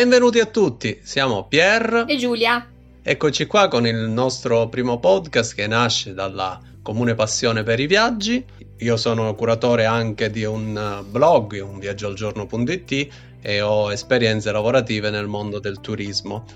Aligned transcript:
Benvenuti 0.00 0.38
a 0.38 0.46
tutti, 0.46 0.98
siamo 1.02 1.46
Pier 1.46 2.06
e 2.08 2.16
Giulia. 2.16 2.66
Eccoci 3.02 3.44
qua 3.44 3.68
con 3.68 3.86
il 3.86 4.08
nostro 4.08 4.66
primo 4.70 4.98
podcast 4.98 5.54
che 5.54 5.66
nasce 5.66 6.14
dalla 6.14 6.58
comune 6.80 7.14
passione 7.14 7.64
per 7.64 7.80
i 7.80 7.86
viaggi. 7.86 8.42
Io 8.78 8.96
sono 8.96 9.34
curatore 9.34 9.84
anche 9.84 10.30
di 10.30 10.42
un 10.44 11.04
blog, 11.06 11.62
un 11.62 11.78
viaggioalgiorno.it 11.78 13.08
e 13.42 13.60
ho 13.60 13.92
esperienze 13.92 14.50
lavorative 14.50 15.10
nel 15.10 15.26
mondo 15.26 15.58
del 15.58 15.80
turismo. 15.80 16.46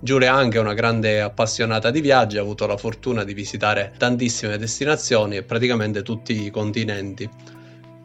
Giulia 0.00 0.28
è 0.28 0.30
anche 0.30 0.58
una 0.58 0.72
grande 0.72 1.20
appassionata 1.20 1.90
di 1.90 2.00
viaggi, 2.00 2.38
ha 2.38 2.40
avuto 2.40 2.66
la 2.66 2.78
fortuna 2.78 3.22
di 3.22 3.34
visitare 3.34 3.92
tantissime 3.98 4.56
destinazioni 4.56 5.36
e 5.36 5.42
praticamente 5.42 6.00
tutti 6.00 6.42
i 6.42 6.48
continenti. 6.48 7.28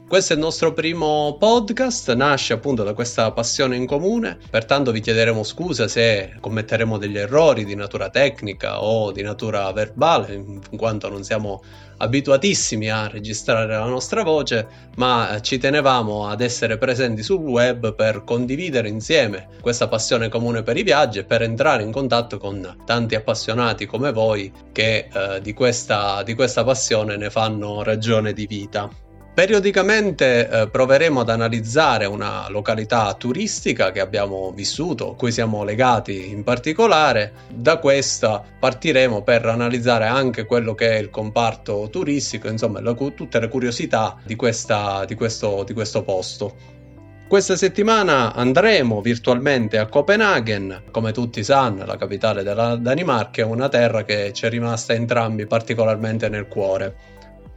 Questo 0.10 0.34
è 0.34 0.38
il 0.38 0.42
nostro 0.42 0.74
primo 0.74 1.38
podcast, 1.38 2.12
nasce 2.16 2.54
appunto 2.54 2.82
da 2.82 2.96
questa 2.96 3.32
passione 3.32 3.76
in 3.76 3.86
comune, 3.86 4.40
pertanto 4.50 4.92
vi 4.92 5.02
chiederemo 5.02 5.44
scusa 5.44 5.88
se 5.88 6.34
commetteremo 6.40 6.98
degli 6.98 7.20
errori 7.20 7.64
di 7.64 7.76
natura 7.76 8.10
tecnica 8.10 8.82
o 8.82 9.12
di 9.12 9.22
natura 9.22 9.72
verbale, 9.72 10.34
in 10.34 10.78
quanto 10.78 11.10
non 11.10 11.24
siamo 11.24 11.62
abituatissimi 11.98 12.90
a 12.90 13.08
registrare 13.08 13.68
la 13.68 13.86
nostra 13.86 14.24
voce, 14.24 14.68
ma 14.96 15.38
ci 15.42 15.60
tenevamo 15.60 16.28
ad 16.28 16.42
essere 16.42 16.80
presenti 16.80 17.22
sul 17.22 17.42
web 17.42 17.94
per 17.94 18.24
condividere 18.24 18.90
insieme 18.90 19.50
questa 19.62 19.88
passione 19.88 20.28
comune 20.28 20.64
per 20.64 20.76
i 20.76 20.82
viaggi 20.82 21.20
e 21.20 21.24
per 21.24 21.44
entrare 21.44 21.84
in 21.84 21.92
contatto 21.92 22.40
con 22.40 22.78
tanti 22.84 23.14
appassionati 23.14 23.86
come 23.86 24.12
voi 24.12 24.52
che 24.72 25.08
eh, 25.14 25.40
di, 25.40 25.54
questa, 25.54 26.24
di 26.24 26.34
questa 26.34 26.64
passione 26.64 27.16
ne 27.16 27.30
fanno 27.30 27.84
ragione 27.84 28.34
di 28.34 28.48
vita. 28.48 28.90
Periodicamente 29.34 30.50
eh, 30.50 30.70
proveremo 30.70 31.22
ad 31.22 31.30
analizzare 31.30 32.06
una 32.06 32.50
località 32.50 33.14
turistica 33.14 33.92
che 33.92 34.02
abbiamo 34.02 34.52
vissuto, 34.52 35.14
cui 35.16 35.32
siamo 35.32 35.64
legati 35.64 36.30
in 36.30 36.44
particolare. 36.44 37.32
Da 37.48 37.78
questa 37.78 38.44
partiremo 38.60 39.22
per 39.22 39.46
analizzare 39.46 40.08
anche 40.08 40.46
quello 40.46 40.76
che 40.76 40.90
è 40.90 40.98
il 40.98 41.10
comparto 41.10 41.88
turistico, 41.90 42.50
insomma 42.50 42.82
la, 42.82 42.94
tutte 42.94 43.40
le 43.40 43.48
curiosità 43.48 44.18
di, 44.26 44.36
questa, 44.36 45.06
di, 45.06 45.16
questo, 45.16 45.64
di 45.66 45.74
questo 45.74 46.04
posto. 46.04 46.78
Questa 47.30 47.56
settimana 47.56 48.34
andremo 48.34 49.02
virtualmente 49.02 49.78
a 49.78 49.86
Copenaghen, 49.86 50.86
come 50.90 51.12
tutti 51.12 51.44
sanno, 51.44 51.86
la 51.86 51.96
capitale 51.96 52.42
della 52.42 52.76
Danimarca, 52.76 53.44
è 53.44 53.46
una 53.46 53.70
terra 53.70 54.04
che 54.04 54.34
ci 54.34 54.48
è 54.48 54.50
rimasta 54.50 54.94
entrambi 54.94 55.46
particolarmente 55.46 56.28
nel 56.28 56.48
cuore. 56.48 57.09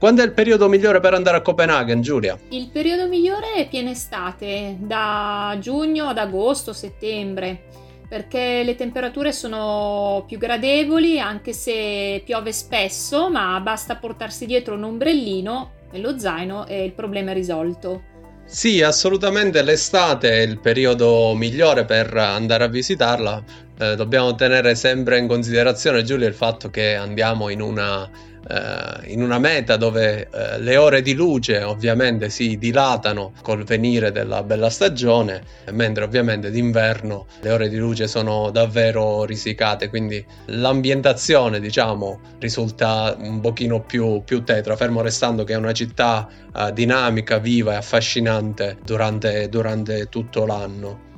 Quando 0.02 0.20
è 0.20 0.24
il 0.24 0.32
periodo 0.32 0.68
migliore 0.68 0.98
per 0.98 1.14
andare 1.14 1.36
a 1.36 1.42
Copenaghen, 1.42 2.00
Giulia? 2.00 2.36
Il 2.48 2.70
periodo 2.72 3.06
migliore 3.06 3.52
è 3.54 3.68
piena 3.68 3.90
estate, 3.90 4.76
da 4.80 5.56
giugno 5.60 6.08
ad 6.08 6.18
agosto, 6.18 6.72
settembre, 6.72 7.66
perché 8.08 8.64
le 8.64 8.74
temperature 8.74 9.30
sono 9.30 10.24
più 10.26 10.38
gradevoli 10.38 11.20
anche 11.20 11.52
se 11.52 12.20
piove 12.24 12.50
spesso, 12.50 13.30
ma 13.30 13.60
basta 13.60 13.94
portarsi 13.94 14.44
dietro 14.44 14.74
un 14.74 14.82
ombrellino 14.82 15.70
e 15.92 16.00
lo 16.00 16.18
zaino 16.18 16.66
e 16.66 16.82
il 16.82 16.94
problema 16.94 17.30
è 17.30 17.34
risolto. 17.34 18.02
Sì, 18.44 18.82
assolutamente 18.82 19.62
l'estate 19.62 20.30
è 20.30 20.40
il 20.40 20.58
periodo 20.58 21.32
migliore 21.36 21.84
per 21.84 22.12
andare 22.16 22.64
a 22.64 22.68
visitarla. 22.68 23.44
Eh, 23.78 23.94
dobbiamo 23.94 24.34
tenere 24.34 24.74
sempre 24.74 25.18
in 25.18 25.28
considerazione, 25.28 26.02
Giulia, 26.02 26.26
il 26.26 26.34
fatto 26.34 26.70
che 26.70 26.96
andiamo 26.96 27.50
in 27.50 27.60
una 27.60 28.10
eh, 28.48 29.12
in 29.12 29.22
una 29.22 29.38
meta 29.38 29.76
dove 29.76 30.28
eh, 30.30 30.58
le 30.58 30.76
ore 30.76 31.02
di 31.02 31.14
luce 31.14 31.62
ovviamente 31.62 32.28
si 32.30 32.58
dilatano 32.58 33.32
col 33.42 33.64
venire 33.64 34.12
della 34.12 34.42
bella 34.42 34.70
stagione, 34.70 35.42
mentre 35.72 36.04
ovviamente 36.04 36.50
d'inverno 36.50 37.26
le 37.40 37.50
ore 37.50 37.68
di 37.68 37.76
luce 37.76 38.06
sono 38.06 38.50
davvero 38.50 39.24
risicate, 39.24 39.88
quindi 39.88 40.24
l'ambientazione 40.46 41.60
diciamo 41.60 42.20
risulta 42.38 43.16
un 43.18 43.40
pochino 43.40 43.80
più, 43.80 44.22
più 44.24 44.42
tetra, 44.44 44.76
fermo 44.76 45.00
restando 45.02 45.44
che 45.44 45.52
è 45.52 45.56
una 45.56 45.72
città 45.72 46.28
eh, 46.54 46.72
dinamica, 46.72 47.38
viva 47.38 47.72
e 47.72 47.76
affascinante 47.76 48.78
durante, 48.84 49.48
durante 49.48 50.08
tutto 50.08 50.44
l'anno. 50.46 51.10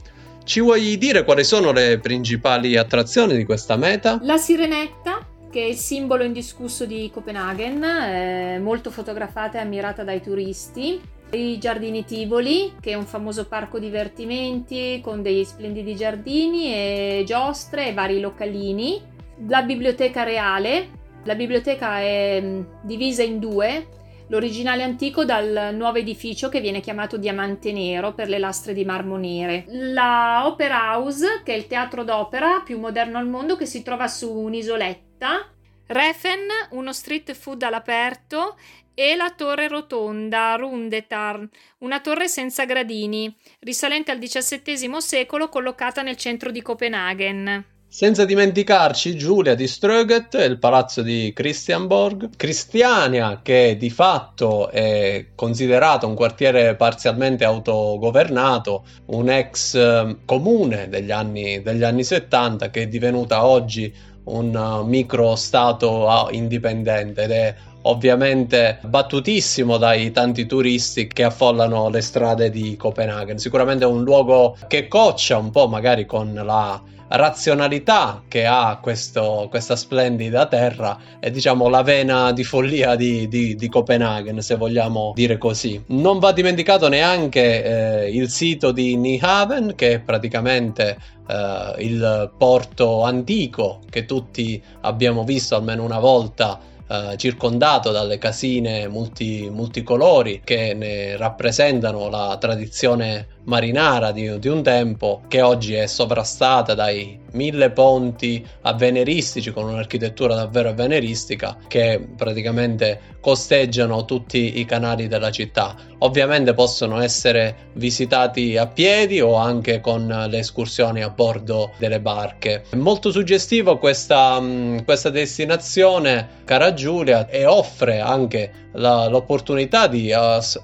Ci 0.44 0.60
vuoi 0.60 0.98
dire 0.98 1.24
quali 1.24 1.42
sono 1.42 1.72
le 1.72 1.98
principali 2.00 2.76
attrazioni 2.76 3.34
di 3.34 3.44
questa 3.46 3.76
meta? 3.76 4.18
La 4.22 4.36
Sirenetta, 4.36 5.13
che 5.54 5.62
è 5.62 5.68
il 5.68 5.76
simbolo 5.76 6.24
indiscusso 6.24 6.84
di 6.84 7.08
Copenaghen, 7.12 8.60
molto 8.60 8.90
fotografata 8.90 9.58
e 9.58 9.60
ammirata 9.60 10.02
dai 10.02 10.20
turisti. 10.20 11.00
I 11.30 11.58
giardini 11.58 12.04
Tivoli, 12.04 12.72
che 12.80 12.90
è 12.90 12.94
un 12.94 13.06
famoso 13.06 13.46
parco 13.46 13.78
divertimenti 13.78 15.00
con 15.00 15.22
dei 15.22 15.44
splendidi 15.44 15.94
giardini 15.94 16.74
e 16.74 17.22
giostre 17.24 17.86
e 17.86 17.92
vari 17.92 18.18
localini. 18.18 19.00
La 19.46 19.62
biblioteca 19.62 20.24
reale. 20.24 20.88
La 21.22 21.36
biblioteca 21.36 22.00
è 22.00 22.40
mm, 22.42 22.62
divisa 22.82 23.22
in 23.22 23.38
due, 23.38 23.86
l'originale 24.26 24.82
antico 24.82 25.24
dal 25.24 25.70
nuovo 25.72 25.98
edificio 25.98 26.48
che 26.48 26.60
viene 26.60 26.80
chiamato 26.80 27.16
Diamante 27.16 27.70
Nero 27.70 28.12
per 28.12 28.28
le 28.28 28.38
lastre 28.40 28.74
di 28.74 28.84
marmo 28.84 29.16
nere. 29.16 29.66
La 29.68 30.42
Opera 30.46 30.96
House, 30.96 31.42
che 31.44 31.54
è 31.54 31.56
il 31.56 31.68
teatro 31.68 32.02
d'opera 32.02 32.62
più 32.64 32.80
moderno 32.80 33.18
al 33.18 33.28
mondo 33.28 33.54
che 33.54 33.66
si 33.66 33.82
trova 33.82 34.08
su 34.08 34.32
un'isoletta 34.32 35.03
vista, 35.14 35.48
Refen, 35.86 36.48
uno 36.70 36.92
street 36.92 37.32
food 37.34 37.62
all'aperto 37.62 38.56
e 38.94 39.16
la 39.16 39.32
torre 39.36 39.68
rotonda 39.68 40.54
Rundetarn, 40.54 41.48
una 41.78 42.00
torre 42.00 42.28
senza 42.28 42.64
gradini, 42.64 43.34
risalente 43.60 44.10
al 44.10 44.18
XVII 44.18 45.00
secolo 45.00 45.48
collocata 45.48 46.02
nel 46.02 46.16
centro 46.16 46.50
di 46.50 46.62
Copenaghen. 46.62 47.64
Senza 47.86 48.24
dimenticarci 48.24 49.14
Giulia 49.14 49.54
di 49.54 49.66
Ströget 49.66 50.34
e 50.34 50.46
il 50.46 50.58
palazzo 50.58 51.00
di 51.00 51.32
Christianborg, 51.32 52.30
Cristiania 52.36 53.40
che 53.40 53.76
di 53.78 53.90
fatto 53.90 54.68
è 54.70 55.26
considerato 55.36 56.08
un 56.08 56.16
quartiere 56.16 56.74
parzialmente 56.74 57.44
autogovernato, 57.44 58.84
un 59.06 59.30
ex 59.30 59.74
eh, 59.74 60.16
comune 60.24 60.88
degli 60.88 61.12
anni, 61.12 61.62
degli 61.62 61.84
anni 61.84 62.02
70 62.02 62.70
che 62.70 62.82
è 62.82 62.88
divenuta 62.88 63.46
oggi 63.46 63.94
un 64.24 64.54
uh, 64.54 64.84
micro 64.86 65.36
stato 65.36 66.06
uh, 66.06 66.32
indipendente 66.34 67.22
ed 67.22 67.30
è 67.30 67.54
ovviamente 67.86 68.78
battutissimo 68.82 69.76
dai 69.76 70.10
tanti 70.10 70.46
turisti 70.46 71.06
che 71.08 71.24
affollano 71.24 71.88
le 71.88 72.00
strade 72.00 72.50
di 72.50 72.76
Copenaghen. 72.76 73.38
Sicuramente 73.38 73.84
è 73.84 73.88
un 73.88 74.04
luogo 74.04 74.56
che 74.68 74.88
coccia 74.88 75.38
un 75.38 75.50
po' 75.50 75.68
magari 75.68 76.06
con 76.06 76.32
la 76.34 76.80
razionalità 77.08 78.22
che 78.28 78.46
ha 78.46 78.78
questo, 78.80 79.46
questa 79.50 79.76
splendida 79.76 80.46
terra 80.46 80.98
e 81.20 81.30
diciamo 81.30 81.68
la 81.68 81.82
vena 81.82 82.32
di 82.32 82.44
follia 82.44 82.96
di, 82.96 83.28
di, 83.28 83.54
di, 83.54 83.68
Copenaghen 83.68 84.40
se 84.40 84.56
vogliamo 84.56 85.12
dire 85.14 85.38
così 85.38 85.80
non 85.88 86.18
va 86.18 86.32
dimenticato 86.32 86.88
neanche 86.88 88.04
eh, 88.04 88.10
il 88.10 88.28
sito 88.30 88.72
di 88.72 88.96
Nyhaven 88.96 89.74
che 89.76 89.92
è 89.92 90.00
praticamente 90.00 90.96
eh, 91.28 91.74
il 91.84 92.32
porto 92.36 93.02
antico 93.02 93.80
che 93.90 94.06
tutti 94.06 94.60
abbiamo 94.80 95.24
visto 95.24 95.54
almeno 95.56 95.84
una 95.84 95.98
volta 95.98 96.58
eh, 96.86 97.14
circondato 97.16 97.90
dalle 97.90 98.18
casine 98.18 98.88
multi, 98.88 99.48
multicolori 99.50 100.40
che 100.44 100.74
ne 100.74 101.16
rappresentano 101.16 102.08
la 102.08 102.36
tradizione 102.38 103.26
marinara 103.44 104.12
di, 104.12 104.38
di, 104.38 104.48
un 104.48 104.62
tempo 104.62 105.22
che 105.28 105.42
oggi 105.42 105.74
è 105.74 105.86
sovrastata 105.86 106.74
dai 106.74 107.20
mille 107.32 107.70
ponti 107.70 108.46
avveneristici 108.62 109.50
con 109.50 109.68
un'architettura 109.68 110.34
davvero 110.34 110.70
avveneristica 110.70 111.56
che 111.66 112.06
praticamente 112.16 113.12
costeggiano 113.20 114.04
tutti 114.04 114.58
i 114.58 114.64
canali 114.64 115.08
della 115.08 115.30
città. 115.30 115.74
Ovviamente 115.98 116.52
possono 116.52 117.00
essere 117.00 117.70
visitati 117.72 118.56
a 118.58 118.66
piedi 118.66 119.20
o 119.20 119.34
anche 119.36 119.80
con 119.80 120.06
le 120.28 120.38
escursioni 120.38 121.02
a 121.02 121.08
bordo 121.08 121.72
delle 121.78 122.00
barche. 122.00 122.64
È 122.68 122.76
molto 122.76 123.10
suggestivo 123.10 123.78
questa, 123.78 124.38
mm, 124.38 124.80
questa 124.84 125.08
destinazione, 125.08 126.42
cara 126.44 126.74
Giulia, 126.74 127.26
e 127.26 127.46
offre 127.46 128.00
anche 128.00 128.64
la, 128.72 129.08
l'opportunità 129.08 129.86
di, 129.86 130.12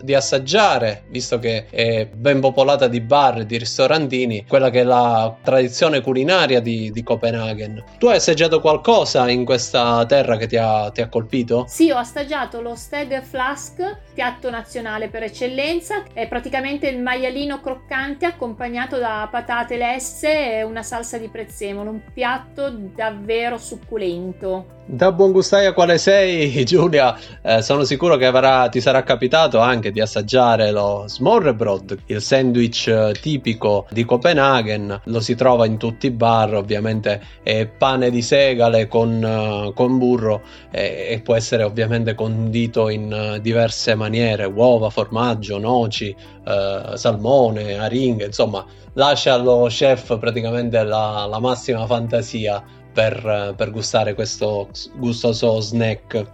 di, 0.03 0.15
assaggiare, 0.15 1.05
visto 1.09 1.39
che 1.39 1.67
è 1.71 2.07
ben 2.07 2.41
popolata 2.71 2.89
di 2.89 3.01
bar 3.01 3.39
e 3.41 3.47
di 3.47 3.59
ristorantini, 3.59 4.45
quella 4.47 4.71
che 4.71 4.81
è 4.81 4.85
la 4.85 5.35
tradizione 5.43 6.01
culinaria 6.01 6.61
di, 6.61 6.91
di 6.93 7.03
Copenaghen. 7.03 7.83
Tu 7.99 8.07
hai 8.07 8.17
assaggiato 8.17 8.61
qualcosa 8.61 9.29
in 9.29 9.45
questa 9.45 10.05
terra 10.07 10.37
che 10.37 10.47
ti 10.47 10.57
ha, 10.57 10.91
ti 10.91 11.01
ha 11.01 11.09
colpito? 11.09 11.65
Sì, 11.69 11.91
ho 11.91 11.97
assaggiato 11.97 12.61
lo 12.61 12.75
Steg 12.75 13.23
Flask, 13.23 13.99
piatto 14.15 14.51
nazionale 14.51 15.09
per 15.09 15.25
eccellenza. 15.25 16.05
È 16.13 16.29
praticamente 16.29 16.89
il 16.89 17.01
maialino 17.01 17.61
croccante 17.61 18.27
accompagnato 18.27 18.99
da 18.99 19.29
patate 19.31 19.77
lesse 19.77 20.59
e 20.59 20.63
una 20.63 20.83
salsa 20.83 21.19
di 21.19 21.29
prezzemolo, 21.29 21.91
un 21.91 22.03
piatto 22.13 22.71
davvero 22.71 23.59
succulento 23.59 24.79
Da 24.93 25.13
buon 25.13 25.31
gustaia 25.31 25.73
quale 25.73 25.99
sei, 25.99 26.51
Giulia, 26.67 27.17
eh, 27.43 27.63
sono 27.63 27.85
sicuro 27.85 28.17
che 28.17 28.27
avrà, 28.27 28.69
ti 28.69 28.81
sarà 28.81 29.05
capitato 29.05 29.61
anche 29.61 29.93
di 29.93 30.01
assaggiare 30.01 30.73
lo 30.73 31.05
smorrebrod, 31.07 31.97
il 32.07 32.21
sandwich 32.21 32.89
eh, 32.89 33.13
tipico 33.13 33.87
di 33.91 34.05
Copenaghen. 34.05 35.03
Lo 35.05 35.21
si 35.21 35.37
trova 35.37 35.65
in 35.67 35.77
tutti 35.77 36.07
i 36.07 36.11
bar, 36.11 36.55
ovviamente 36.55 37.23
è 37.45 37.69
pane 37.69 38.11
di 38.11 38.21
segale 38.21 38.89
con, 38.89 39.23
uh, 39.23 39.73
con 39.75 39.97
burro 39.97 40.43
e, 40.73 41.07
e, 41.11 41.21
può 41.21 41.37
essere 41.37 41.63
ovviamente 41.63 42.17
condito 42.17 42.89
in 42.89 43.37
uh, 43.37 43.39
diverse 43.39 43.95
maniere, 43.95 44.45
uova, 44.45 44.91
formaggio, 44.91 45.61
noci, 45.61 46.13
uh, 46.47 46.97
salmone, 46.97 47.79
aringhe, 47.79 48.25
insomma, 48.25 48.67
lascia 48.95 49.35
allo 49.35 49.67
chef 49.69 50.19
praticamente 50.19 50.83
la, 50.83 51.27
la 51.31 51.39
massima 51.39 51.87
fantasia 51.87 52.79
per, 52.93 53.55
per 53.57 53.71
gustare 53.71 54.15
questo 54.15 54.69
gustoso 54.95 55.61
snack. 55.61 56.27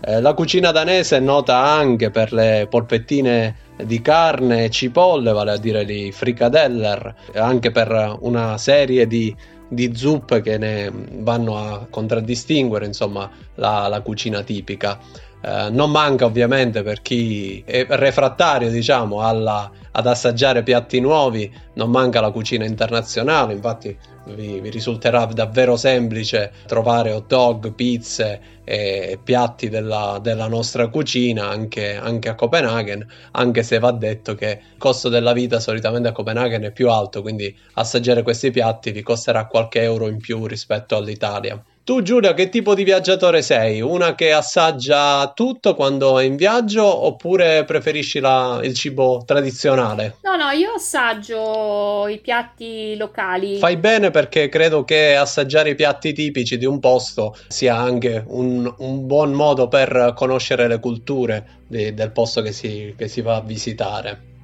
Eh, 0.00 0.20
la 0.20 0.32
cucina 0.34 0.70
danese 0.70 1.16
è 1.16 1.20
nota 1.20 1.56
anche 1.58 2.10
per 2.10 2.32
le 2.32 2.66
polpettine 2.70 3.66
di 3.84 4.00
carne 4.00 4.64
e 4.64 4.70
cipolle, 4.70 5.32
vale 5.32 5.52
a 5.52 5.56
dire 5.56 5.84
di 5.84 6.12
frikadeller, 6.12 7.14
anche 7.34 7.70
per 7.70 8.16
una 8.20 8.58
serie 8.58 9.06
di, 9.06 9.34
di 9.68 9.94
zuppe 9.94 10.40
che 10.40 10.58
ne 10.58 10.90
vanno 11.18 11.56
a 11.58 11.86
contraddistinguere 11.90 12.86
insomma, 12.86 13.30
la, 13.56 13.88
la 13.88 14.00
cucina 14.00 14.42
tipica. 14.42 14.98
Eh, 15.40 15.68
non 15.70 15.90
manca 15.90 16.24
ovviamente 16.24 16.82
per 16.82 17.00
chi 17.00 17.62
è 17.64 17.86
refrattario 17.88 18.70
diciamo 18.70 19.20
alla, 19.20 19.70
ad 19.98 20.06
assaggiare 20.06 20.62
piatti 20.62 21.00
nuovi, 21.00 21.52
non 21.74 21.90
manca 21.90 22.20
la 22.20 22.30
cucina 22.30 22.64
internazionale, 22.64 23.52
infatti 23.52 23.96
vi, 24.26 24.60
vi, 24.60 24.70
risulterà 24.70 25.24
davvero 25.24 25.76
semplice 25.76 26.52
trovare 26.66 27.10
hot 27.10 27.26
dog, 27.26 27.72
pizze 27.74 28.40
e 28.62 29.18
piatti 29.20 29.68
della, 29.68 30.20
della 30.22 30.46
nostra 30.46 30.86
cucina 30.86 31.48
anche, 31.48 31.96
anche, 31.96 32.28
a 32.28 32.36
Copenaghen, 32.36 33.04
anche 33.32 33.64
se 33.64 33.80
va 33.80 33.90
detto 33.90 34.36
che 34.36 34.60
il 34.72 34.78
costo 34.78 35.08
della 35.08 35.32
vita 35.32 35.58
solitamente 35.58 36.08
a 36.08 36.12
Copenaghen 36.12 36.62
è 36.62 36.70
più 36.70 36.88
alto, 36.90 37.20
quindi 37.20 37.52
assaggiare 37.74 38.22
questi 38.22 38.52
piatti 38.52 38.92
vi 38.92 39.02
costerà 39.02 39.46
qualche 39.46 39.82
euro 39.82 40.06
in 40.06 40.18
più 40.18 40.46
rispetto 40.46 40.94
all'Italia. 40.94 41.60
Tu 41.88 42.02
Giulia, 42.02 42.34
che 42.34 42.50
tipo 42.50 42.74
di 42.74 42.84
viaggiatore 42.84 43.40
sei? 43.40 43.80
Una 43.80 44.14
che 44.14 44.30
assaggia 44.30 45.32
tutto 45.34 45.74
quando 45.74 46.18
è 46.18 46.24
in 46.24 46.36
viaggio 46.36 46.84
oppure 46.84 47.64
preferisci 47.64 48.20
la, 48.20 48.60
il 48.62 48.74
cibo 48.74 49.22
tradizionale? 49.24 50.16
No, 50.22 50.36
no, 50.36 50.50
io 50.50 50.72
assaggio 50.72 52.06
i 52.06 52.18
piatti 52.18 52.94
locali. 52.94 53.56
Fai 53.56 53.78
bene 53.78 54.10
perché 54.10 54.50
credo 54.50 54.84
che 54.84 55.16
assaggiare 55.16 55.70
i 55.70 55.74
piatti 55.74 56.12
tipici 56.12 56.58
di 56.58 56.66
un 56.66 56.78
posto 56.78 57.34
sia 57.48 57.78
anche 57.78 58.22
un, 58.26 58.70
un 58.80 59.06
buon 59.06 59.32
modo 59.32 59.68
per 59.68 60.12
conoscere 60.14 60.68
le 60.68 60.80
culture 60.80 61.62
di, 61.66 61.94
del 61.94 62.12
posto 62.12 62.42
che 62.42 62.52
si, 62.52 62.94
che 62.98 63.08
si 63.08 63.22
va 63.22 63.36
a 63.36 63.40
visitare. 63.40 64.36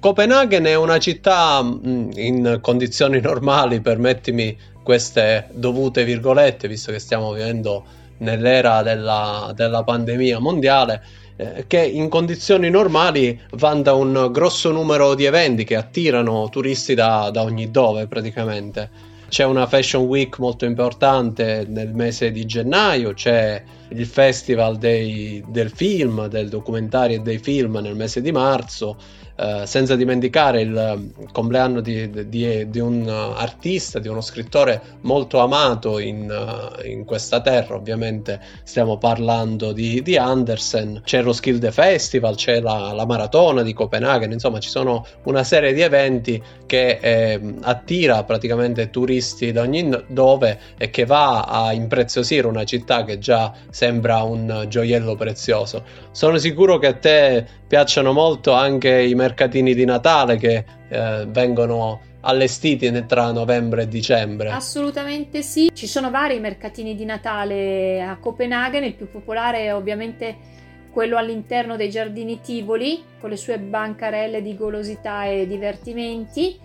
Copenaghen 0.00 0.64
è 0.64 0.74
una 0.76 0.98
città 0.98 1.62
mm, 1.62 2.10
in 2.14 2.58
condizioni 2.62 3.20
normali, 3.20 3.82
permettimi 3.82 4.56
queste 4.82 5.48
dovute 5.52 6.04
virgolette, 6.04 6.68
visto 6.68 6.90
che 6.90 6.98
stiamo 6.98 7.32
vivendo 7.34 7.84
nell'era 8.18 8.82
della, 8.82 9.52
della 9.54 9.84
pandemia 9.84 10.38
mondiale, 10.38 11.02
eh, 11.36 11.64
che 11.66 11.84
in 11.84 12.08
condizioni 12.08 12.70
normali 12.70 13.38
vanta 13.52 13.92
un 13.92 14.30
grosso 14.32 14.70
numero 14.70 15.14
di 15.14 15.26
eventi 15.26 15.64
che 15.64 15.76
attirano 15.76 16.48
turisti 16.48 16.94
da, 16.94 17.28
da 17.30 17.42
ogni 17.42 17.70
dove 17.70 18.06
praticamente. 18.06 19.08
C'è 19.28 19.44
una 19.44 19.66
Fashion 19.66 20.04
Week 20.04 20.38
molto 20.38 20.64
importante 20.64 21.66
nel 21.68 21.92
mese 21.94 22.32
di 22.32 22.46
gennaio, 22.46 23.12
c'è 23.12 23.62
il 23.90 24.06
Festival 24.06 24.78
dei, 24.78 25.44
del 25.46 25.70
film, 25.70 26.26
del 26.26 26.48
documentario 26.48 27.18
e 27.18 27.20
dei 27.20 27.38
film 27.38 27.76
nel 27.76 27.94
mese 27.94 28.22
di 28.22 28.32
marzo, 28.32 28.96
eh, 29.40 29.64
senza 29.64 29.96
dimenticare 29.96 30.60
il 30.60 31.12
compleanno 31.32 31.80
di, 31.80 32.28
di, 32.28 32.68
di, 32.68 32.78
un 32.78 33.08
artista, 33.08 33.98
di 33.98 34.06
uno 34.06 34.20
scrittore 34.20 34.98
molto 35.00 35.38
amato 35.38 35.98
in, 35.98 36.30
uh, 36.30 36.86
in 36.86 37.06
questa 37.06 37.40
terra, 37.40 37.74
ovviamente 37.74 38.38
stiamo 38.64 38.98
parlando 38.98 39.72
di, 39.72 40.02
di 40.02 40.18
Andersen, 40.18 41.00
c'è 41.04 41.22
lo 41.22 41.32
Skilde 41.32 41.72
Festival, 41.72 42.36
c'è 42.36 42.60
la, 42.60 42.92
la, 42.92 43.06
maratona 43.06 43.62
di 43.62 43.72
Copenaghen, 43.72 44.30
insomma 44.30 44.58
ci 44.58 44.68
sono 44.68 45.06
una 45.22 45.42
serie 45.42 45.72
di 45.72 45.80
eventi 45.80 46.42
che 46.66 46.98
eh, 47.00 47.40
attira 47.62 48.22
praticamente 48.24 48.90
turisti 48.90 49.52
da 49.52 49.62
ogni 49.62 49.88
dove 50.08 50.58
e 50.76 50.90
che 50.90 51.06
va 51.06 51.44
a 51.44 51.72
impreziosire 51.72 52.46
una 52.46 52.64
città 52.64 53.04
che 53.04 53.18
già 53.18 53.54
sembra 53.70 54.22
un 54.22 54.66
gioiello 54.68 55.16
prezioso. 55.16 55.82
Sono 56.10 56.36
sicuro 56.36 56.76
che 56.76 56.86
a 56.88 56.94
te 56.94 57.46
piacciono 57.70 58.12
molto 58.12 58.52
anche 58.52 59.00
i 59.00 59.14
mercatini 59.30 59.74
di 59.74 59.84
Natale 59.84 60.36
che 60.36 60.64
eh, 60.88 61.26
vengono 61.28 62.00
allestiti 62.22 62.90
tra 63.06 63.30
novembre 63.32 63.82
e 63.82 63.88
dicembre. 63.88 64.50
Assolutamente 64.50 65.42
sì, 65.42 65.70
ci 65.72 65.86
sono 65.86 66.10
vari 66.10 66.38
mercatini 66.40 66.94
di 66.94 67.04
Natale 67.04 68.02
a 68.02 68.16
Copenaghen, 68.16 68.84
il 68.84 68.94
più 68.94 69.10
popolare 69.10 69.66
è 69.66 69.74
ovviamente 69.74 70.58
quello 70.92 71.16
all'interno 71.16 71.76
dei 71.76 71.88
giardini 71.88 72.40
Tivoli 72.40 73.02
con 73.20 73.30
le 73.30 73.36
sue 73.36 73.58
bancarelle 73.58 74.42
di 74.42 74.56
golosità 74.56 75.24
e 75.24 75.46
divertimenti. 75.46 76.58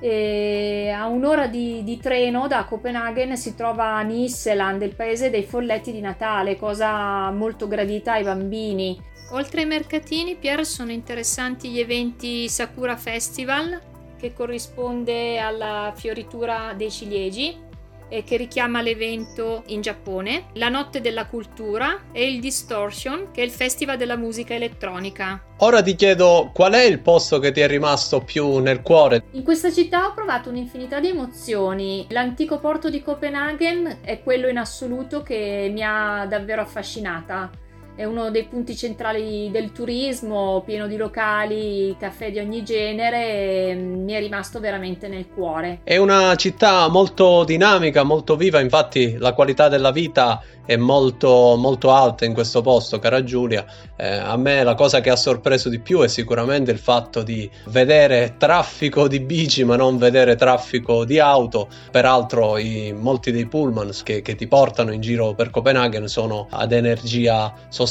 E 0.00 0.94
a 0.96 1.06
un'ora 1.08 1.48
di, 1.48 1.82
di, 1.82 1.98
treno 1.98 2.46
da 2.46 2.64
Copenaghen 2.64 3.36
si 3.36 3.56
trova 3.56 4.00
Nisseland, 4.02 4.80
il 4.82 4.94
paese 4.94 5.28
dei 5.28 5.42
folletti 5.42 5.90
di 5.90 6.00
Natale, 6.00 6.56
cosa 6.56 7.32
molto 7.32 7.66
gradita 7.66 8.12
ai 8.12 8.22
bambini. 8.22 8.96
Oltre 9.30 9.60
ai 9.60 9.66
mercatini, 9.66 10.36
Pier, 10.36 10.64
sono 10.64 10.90
interessanti 10.90 11.68
gli 11.68 11.80
eventi 11.80 12.48
Sakura 12.48 12.96
Festival, 12.96 13.78
che 14.18 14.32
corrisponde 14.32 15.38
alla 15.38 15.92
fioritura 15.94 16.72
dei 16.74 16.90
ciliegi 16.90 17.66
e 18.08 18.24
che 18.24 18.38
richiama 18.38 18.80
l'evento 18.80 19.64
in 19.66 19.82
Giappone, 19.82 20.46
la 20.54 20.70
Notte 20.70 21.02
della 21.02 21.26
Cultura 21.26 22.04
e 22.10 22.26
il 22.26 22.40
Distortion, 22.40 23.30
che 23.30 23.42
è 23.42 23.44
il 23.44 23.50
festival 23.50 23.98
della 23.98 24.16
musica 24.16 24.54
elettronica. 24.54 25.44
Ora 25.58 25.82
ti 25.82 25.94
chiedo 25.94 26.50
qual 26.54 26.72
è 26.72 26.84
il 26.84 27.00
posto 27.00 27.38
che 27.38 27.52
ti 27.52 27.60
è 27.60 27.66
rimasto 27.66 28.20
più 28.20 28.58
nel 28.60 28.80
cuore? 28.80 29.24
In 29.32 29.42
questa 29.42 29.70
città 29.70 30.06
ho 30.06 30.14
provato 30.14 30.48
un'infinità 30.48 31.00
di 31.00 31.08
emozioni. 31.08 32.06
L'antico 32.08 32.58
porto 32.58 32.88
di 32.88 33.02
Copenaghen 33.02 33.98
è 34.00 34.22
quello 34.22 34.48
in 34.48 34.56
assoluto 34.56 35.22
che 35.22 35.68
mi 35.70 35.82
ha 35.82 36.24
davvero 36.26 36.62
affascinata 36.62 37.50
è 37.98 38.04
uno 38.04 38.30
dei 38.30 38.44
punti 38.44 38.76
centrali 38.76 39.50
del 39.50 39.72
turismo, 39.72 40.62
pieno 40.64 40.86
di 40.86 40.96
locali, 40.96 41.96
caffè 41.98 42.30
di 42.30 42.38
ogni 42.38 42.62
genere, 42.62 43.74
mi 43.74 44.12
è 44.12 44.20
rimasto 44.20 44.60
veramente 44.60 45.08
nel 45.08 45.26
cuore. 45.26 45.80
È 45.82 45.96
una 45.96 46.36
città 46.36 46.86
molto 46.86 47.42
dinamica, 47.42 48.04
molto 48.04 48.36
viva, 48.36 48.60
infatti 48.60 49.16
la 49.18 49.32
qualità 49.32 49.68
della 49.68 49.90
vita 49.90 50.40
è 50.68 50.76
molto, 50.76 51.56
molto 51.56 51.90
alta 51.92 52.26
in 52.26 52.34
questo 52.34 52.60
posto, 52.60 52.98
cara 52.98 53.24
Giulia. 53.24 53.64
Eh, 53.96 54.06
a 54.06 54.36
me 54.36 54.62
la 54.62 54.74
cosa 54.74 55.00
che 55.00 55.08
ha 55.08 55.16
sorpreso 55.16 55.70
di 55.70 55.78
più 55.78 56.02
è 56.02 56.08
sicuramente 56.08 56.70
il 56.70 56.78
fatto 56.78 57.22
di 57.22 57.50
vedere 57.68 58.34
traffico 58.36 59.08
di 59.08 59.18
bici, 59.18 59.64
ma 59.64 59.76
non 59.76 59.96
vedere 59.96 60.36
traffico 60.36 61.06
di 61.06 61.18
auto. 61.18 61.68
Peraltro, 61.90 62.58
i, 62.58 62.92
molti 62.94 63.32
dei 63.32 63.46
pullman 63.46 63.90
che, 64.04 64.20
che, 64.20 64.34
ti 64.34 64.46
portano 64.46 64.92
in 64.92 65.00
giro 65.00 65.32
per 65.32 65.48
Copenaghen 65.48 66.06
sono 66.06 66.48
ad 66.50 66.72
energia 66.72 67.50
sostenibile. 67.68 67.86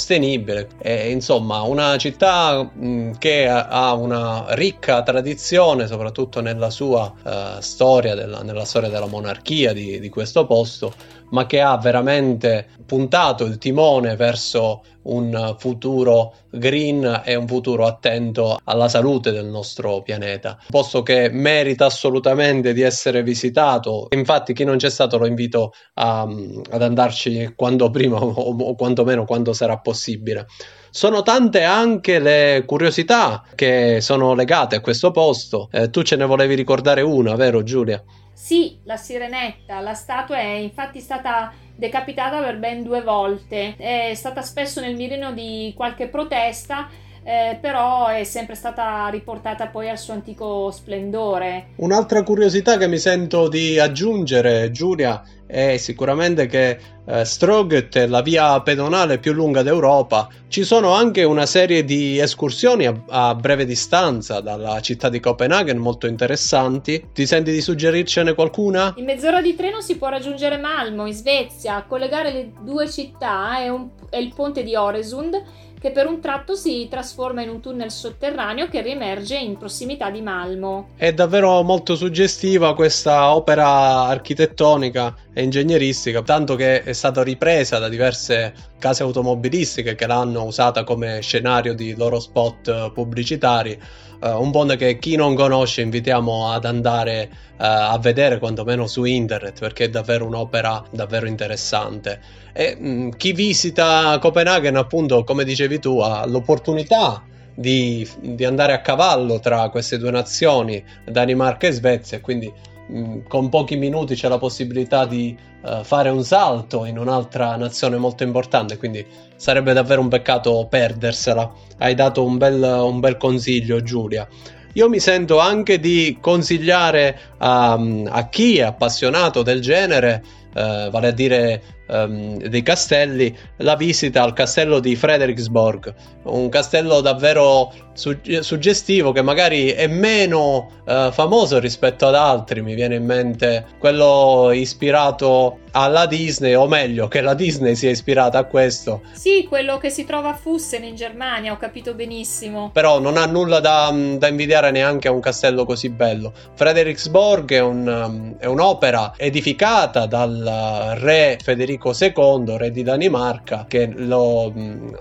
E, 0.77 1.09
insomma, 1.09 1.61
una 1.61 1.97
città 1.97 2.63
mh, 2.63 3.17
che 3.17 3.47
ha 3.47 3.93
una 3.93 4.45
ricca 4.49 5.03
tradizione, 5.03 5.87
soprattutto 5.87 6.41
nella 6.41 6.69
sua 6.69 7.11
uh, 7.23 7.59
storia, 7.59 8.15
della, 8.15 8.41
nella 8.41 8.65
storia 8.65 8.89
della 8.89 9.07
monarchia 9.07 9.73
di, 9.73 9.99
di 9.99 10.09
questo 10.09 10.45
posto 10.45 10.93
ma 11.29 11.45
che 11.45 11.61
ha 11.61 11.77
veramente 11.77 12.67
puntato 12.85 13.45
il 13.45 13.57
timone 13.57 14.15
verso 14.15 14.83
un 15.07 15.55
futuro 15.57 16.33
green 16.49 17.21
e 17.23 17.35
un 17.35 17.47
futuro 17.47 17.85
attento 17.85 18.59
alla 18.63 18.87
salute 18.89 19.31
del 19.31 19.45
nostro 19.45 20.01
pianeta. 20.01 20.57
Un 20.59 20.65
posto 20.69 21.03
che 21.03 21.29
merita 21.29 21.85
assolutamente 21.85 22.73
di 22.73 22.81
essere 22.81 23.23
visitato. 23.23 24.07
Infatti, 24.11 24.53
chi 24.53 24.63
non 24.63 24.77
c'è 24.77 24.89
stato 24.89 25.17
lo 25.17 25.25
invito 25.25 25.73
a, 25.95 26.21
ad 26.21 26.81
andarci 26.81 27.53
quando 27.55 27.89
prima 27.89 28.17
o, 28.17 28.31
o 28.31 28.75
quantomeno 28.75 29.25
quando 29.25 29.53
sarà 29.53 29.77
possibile. 29.77 30.47
Sono 30.89 31.21
tante 31.21 31.63
anche 31.63 32.19
le 32.19 32.63
curiosità 32.65 33.43
che 33.55 33.99
sono 34.01 34.33
legate 34.33 34.77
a 34.77 34.81
questo 34.81 35.11
posto. 35.11 35.69
Eh, 35.71 35.89
tu 35.89 36.01
ce 36.01 36.15
ne 36.15 36.25
volevi 36.25 36.55
ricordare 36.55 37.01
una, 37.01 37.35
vero 37.35 37.63
Giulia? 37.63 38.03
Sì, 38.39 38.79
la 38.83 38.97
sirenetta, 38.97 39.79
la 39.79 39.95
statua 39.95 40.37
è 40.37 40.45
infatti 40.45 40.99
stata 40.99 41.51
decapitata 41.75 42.39
per 42.39 42.59
ben 42.59 42.83
due 42.83 43.01
volte, 43.01 43.75
è 43.75 44.13
stata 44.13 44.43
spesso 44.43 44.79
nel 44.79 44.95
mirino 44.95 45.33
di 45.33 45.73
qualche 45.75 46.07
protesta 46.07 46.87
eh, 47.27 47.57
però 47.59 48.07
è 48.07 48.23
sempre 48.23 48.55
stata 48.55 49.09
riportata 49.09 49.67
poi 49.67 49.89
al 49.89 49.97
suo 49.97 50.13
antico 50.13 50.71
splendore. 50.71 51.71
Un'altra 51.75 52.23
curiosità 52.23 52.77
che 52.77 52.87
mi 52.87 52.97
sento 52.97 53.49
di 53.49 53.77
aggiungere, 53.77 54.71
Giulia, 54.71 55.21
è 55.45 55.75
sicuramente 55.75 56.45
che 56.45 56.79
eh, 57.05 57.25
Stroget 57.25 57.97
è 57.97 58.07
la 58.07 58.21
via 58.21 58.61
pedonale 58.61 59.17
più 59.17 59.33
lunga 59.33 59.61
d'Europa. 59.61 60.29
Ci 60.47 60.63
sono 60.63 60.93
anche 60.93 61.25
una 61.25 61.45
serie 61.45 61.83
di 61.83 62.17
escursioni 62.17 62.85
a, 62.85 63.03
a, 63.09 63.35
breve 63.35 63.65
distanza 63.65 64.39
dalla 64.39 64.79
città 64.79 65.09
di 65.09 65.19
Copenaghen 65.19 65.77
molto 65.77 66.07
interessanti. 66.07 67.09
Ti 67.11 67.25
senti 67.25 67.51
di 67.51 67.59
suggerircene 67.59 68.35
qualcuna? 68.35 68.93
In 68.95 69.03
mezz'ora 69.03 69.41
di 69.41 69.53
treno 69.53 69.81
si 69.81 69.97
può 69.97 70.07
raggiungere 70.07 70.55
Malmo, 70.55 71.05
in 71.05 71.13
Svezia. 71.13 71.83
Collegare 71.85 72.31
le 72.31 72.51
due 72.61 72.89
città 72.89 73.59
è, 73.59 73.67
un, 73.67 73.89
è 74.09 74.15
il 74.15 74.33
ponte 74.33 74.63
di 74.63 74.75
Oresund 74.75 75.65
che 75.87 75.93
per 75.93 76.05
un 76.05 76.19
tratto 76.19 76.53
si 76.55 76.87
trasforma 76.89 77.41
in 77.41 77.49
un 77.49 77.61
tunnel 77.61 77.91
sotterraneo 77.91 78.67
che 78.67 78.81
riemerge 78.81 79.37
in 79.37 79.57
prossimità 79.57 80.09
di 80.09 80.21
Malmo. 80.21 80.89
È 80.97 81.13
davvero 81.13 81.61
molto 81.63 81.95
suggestiva 81.95 82.75
questa 82.75 83.33
opera 83.33 84.03
architettonica 84.03 85.15
e 85.33 85.43
ingegneristica, 85.43 86.21
tanto 86.23 86.55
che 86.55 86.83
è 86.83 86.91
stata 86.91 87.23
ripresa 87.23 87.79
da 87.79 87.87
diverse 87.87 88.53
case 88.77 89.03
automobilistiche 89.03 89.95
che 89.95 90.07
l'hanno 90.07 90.43
usata 90.43 90.83
come 90.83 91.21
scenario 91.21 91.73
di 91.73 91.95
loro 91.95 92.19
spot 92.19 92.91
pubblicitari. 92.91 93.79
Uh, 94.19 94.41
un 94.41 94.49
ponte 94.49 94.77
che 94.77 94.97
chi 94.97 95.15
non 95.15 95.35
conosce 95.35 95.81
invitiamo 95.81 96.51
ad 96.51 96.65
andare 96.65 97.29
uh, 97.31 97.55
a 97.57 97.97
vedere 97.99 98.39
quantomeno 98.39 98.87
su 98.87 99.03
internet 99.03 99.59
perché 99.59 99.85
è 99.85 99.89
davvero 99.89 100.25
un'opera 100.25 100.83
davvero 100.91 101.27
interessante. 101.27 102.19
E 102.51 102.75
mh, 102.75 102.89
mm, 102.89 103.09
chi 103.11 103.33
visita 103.33 104.17
Copenaghen 104.19 104.75
appunto 104.75 105.23
come 105.23 105.43
dicevi 105.43 105.79
tu 105.79 105.99
ha 105.99 106.25
l'opportunità 106.25 107.23
di, 107.53 108.07
di, 108.19 108.45
andare 108.45 108.73
a 108.73 108.81
cavallo 108.81 109.39
tra 109.39 109.69
queste 109.69 109.97
due 109.97 110.11
nazioni 110.11 110.83
Danimarca 111.05 111.67
e 111.67 111.71
Svezia 111.71 112.21
quindi 112.21 112.51
mm, 112.91 113.19
con 113.27 113.49
pochi 113.49 113.75
minuti 113.75 114.15
c'è 114.15 114.27
la 114.27 114.37
possibilità 114.37 115.05
di 115.05 115.37
uh, 115.63 115.83
fare 115.83 116.09
un 116.09 116.23
salto 116.23 116.85
in 116.85 116.97
un'altra 116.97 117.55
nazione 117.55 117.97
molto 117.97 118.23
importante 118.23 118.77
quindi 118.77 119.05
sarebbe 119.35 119.73
davvero 119.73 120.01
un 120.01 120.09
peccato 120.09 120.67
perdersela. 120.69 121.51
Hai 121.77 121.95
dato 121.95 122.25
un 122.25 122.37
bel, 122.37 122.61
un 122.61 122.99
bel 122.99 123.17
consiglio 123.17 123.81
Giulia. 123.81 124.27
Io 124.73 124.89
mi 124.89 124.99
sento 124.99 125.39
anche 125.39 125.79
di 125.79 126.17
consigliare 126.21 127.19
a, 127.37 127.73
a 127.73 128.29
chi 128.29 128.57
è 128.57 128.63
appassionato 128.63 129.41
del 129.41 129.59
genere, 129.61 130.23
eh, 130.53 130.89
vale 130.91 131.07
a 131.07 131.11
dire 131.11 131.63
um, 131.87 132.37
dei 132.37 132.61
castelli, 132.63 133.35
la 133.57 133.75
visita 133.75 134.23
al 134.23 134.33
castello 134.33 134.79
di 134.79 134.95
Frederiksborg, 134.95 135.93
un 136.23 136.49
castello 136.49 137.01
davvero 137.01 137.73
su- 137.93 138.19
suggestivo 138.41 139.11
che 139.11 139.21
magari 139.21 139.69
è 139.69 139.87
meno 139.87 140.69
uh, 140.85 141.11
famoso 141.11 141.59
rispetto 141.59 142.07
ad 142.07 142.15
altri, 142.15 142.61
mi 142.61 142.75
viene 142.75 142.95
in 142.95 143.05
mente 143.05 143.65
quello 143.79 144.51
ispirato 144.53 145.59
alla 145.71 146.07
Disney, 146.07 146.55
o 146.55 146.67
meglio, 146.67 147.07
che 147.07 147.21
la 147.21 147.35
Disney 147.35 147.75
sia 147.75 147.91
ispirata 147.91 148.39
a 148.39 148.45
questo. 148.45 149.01
Sì, 149.11 149.45
quello 149.47 149.77
che 149.77 149.91
si 149.91 150.05
trova 150.05 150.29
a 150.29 150.33
Fussen 150.33 150.83
in 150.83 150.95
Germania, 150.95 151.51
ho 151.51 151.57
capito 151.57 151.93
benissimo. 151.93 152.71
Però 152.73 152.99
non 152.99 153.15
ha 153.15 153.27
nulla 153.27 153.59
da, 153.59 153.93
da 154.17 154.27
invidiare 154.27 154.71
neanche 154.71 155.07
a 155.07 155.11
un 155.11 155.19
castello 155.19 155.65
così 155.65 155.89
bello. 155.89 156.33
Frederiksborg 156.55 157.51
è, 157.51 157.61
un, 157.61 157.87
um, 157.87 158.37
è 158.39 158.45
un'opera 158.45 159.13
edificata 159.17 160.07
dal 160.07 160.95
re 160.97 161.37
Federico 161.43 161.76
II, 161.83 162.57
re 162.57 162.71
di 162.71 162.83
Danimarca, 162.83 163.65
che 163.67 163.91
lo, 163.95 164.53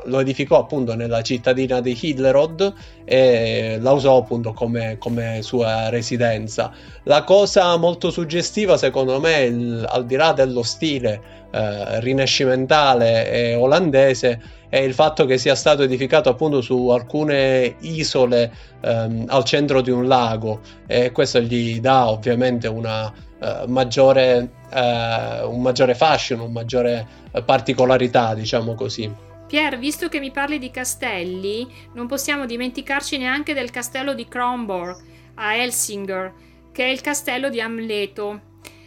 lo 0.05 0.21
edificò 0.21 0.61
appunto 0.61 0.95
nella 0.95 1.23
cittadina 1.23 1.81
di 1.81 1.99
Hillerod 2.01 2.75
e 3.05 3.79
la 3.81 3.93
usò 3.93 4.17
appunto 4.19 4.53
come, 4.53 4.97
come 4.99 5.41
sua 5.43 5.89
residenza. 5.89 6.73
La 7.05 7.25
cosa 7.25 7.77
molto 7.77 8.11
suggestiva 8.11 8.77
secondo 8.77 9.21
me, 9.21 9.43
il, 9.43 9.87
al 9.89 10.07
di 10.07 10.17
là 10.17 10.33
dello 10.33 10.63
stile 10.63 11.47
eh, 11.51 12.01
rinascimentale 12.01 13.31
e 13.31 13.55
olandese, 13.55 14.41
è 14.69 14.79
il 14.79 14.95
fatto 14.95 15.25
che 15.27 15.39
sia 15.39 15.55
stato 15.55 15.83
edificato 15.83 16.29
appunto 16.29 16.61
su 16.61 16.89
alcune 16.89 17.77
isole 17.81 18.53
ehm, 18.83 19.25
al 19.29 19.45
centro 19.45 19.81
di 19.81 19.91
un 19.91 20.07
lago 20.07 20.61
e 20.87 21.13
questo 21.13 21.41
gli 21.41 21.81
dà 21.81 22.09
ovviamente 22.09 22.67
una 22.69 23.13
uh, 23.39 23.69
maggiore, 23.69 24.51
uh, 24.71 25.49
un 25.49 25.63
maggiore 25.63 25.95
fashion, 25.95 26.41
una 26.41 26.51
maggiore 26.51 27.07
particolarità, 27.45 28.35
diciamo 28.35 28.75
così. 28.75 29.25
Pier, 29.47 29.79
visto 29.79 30.09
che 30.09 30.19
mi 30.19 30.33
parli 30.33 30.59
di 30.59 30.71
castelli, 30.71 31.67
non 31.95 32.09
possiamo 32.09 32.47
dimenticarci 32.47 33.17
neanche 33.17 33.55
del 33.55 33.71
castello 33.71 34.13
di 34.13 34.27
Kronborg 34.27 34.97
a 35.35 35.55
Helsinger, 35.55 36.33
che 36.73 36.85
è 36.85 36.89
il 36.89 37.01
castello 37.01 37.49
di 37.49 37.61
Amleto. 37.61 38.41